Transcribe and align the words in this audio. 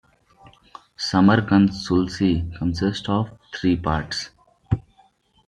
Samarkand 0.97 1.69
Sulci 1.75 2.49
consists 2.57 3.07
of 3.07 3.37
three 3.53 3.75
parts. 3.77 4.31